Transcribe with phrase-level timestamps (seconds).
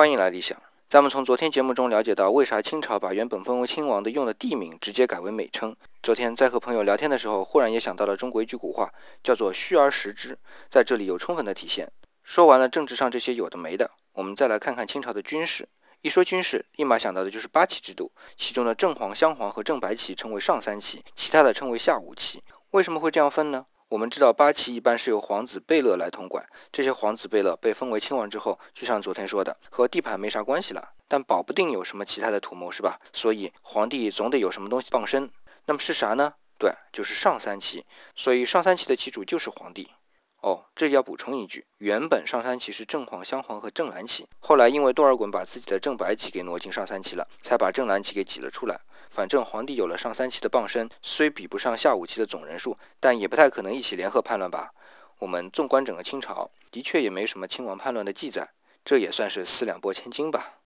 [0.00, 0.56] 欢迎来理想。
[0.88, 5.76] 咱们从昨天节目中了解到，为啥清朝把原本封为亲王的用的地名直接改为美称。
[6.02, 8.90] 昨天在和朋友聊天的时候，忽然也想到了中国一句古话，
[9.22, 10.38] 叫做“虚而实之”，
[10.70, 11.92] 在这里有充分的体现。
[12.22, 15.68] 说完了政治上这些有的没的，我们再来看看清朝的军事。
[16.00, 22.42] 一说军事，立马想到的就是八旗制度，其中的正黄、镶黄和正白旗称为上三旗，其他的称为下五旗。
[22.70, 23.66] 为什么会这样分呢？
[23.90, 33.00] 我们知道八旗一般是由皇子贝勒来统管，这些皇子贝勒被封为亲王之后，就像昨天说的，和地盘没啥关系了，但保不定有什么其他的图谋，是吧？
[33.12, 35.28] 所以皇帝总得有什么东西傍身。
[35.66, 36.32] 那么是啥呢？
[36.56, 37.84] 对，就是上三旗。
[38.14, 39.90] 所以上三旗的旗主就是皇帝。
[40.40, 48.80] 哦，这里要补充一句，原本上三旗是正黄、镶黄和正蓝旗，后来因为多尔衮把自己的正白旗给挪进上三旗了，才把正蓝旗给挤了出来。
[49.10, 54.72] 反正皇帝有了上三旗的傍身，虽比不上下五旗的总人数，但也不太可能一起联合叛乱吧？
[55.18, 58.48] 我们纵观整个清朝，的确也没什么亲王叛乱的记载，
[58.82, 60.54] 这也算是四两拨千斤吧。